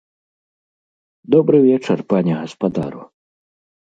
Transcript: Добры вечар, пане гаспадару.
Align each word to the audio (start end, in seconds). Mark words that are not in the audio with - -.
Добры 1.35 1.57
вечар, 1.67 1.99
пане 2.13 2.33
гаспадару. 2.39 3.03